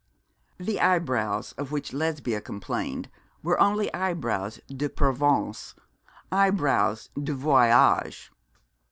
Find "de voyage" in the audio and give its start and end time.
7.23-8.31